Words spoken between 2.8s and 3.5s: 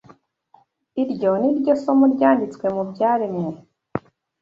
byaremwe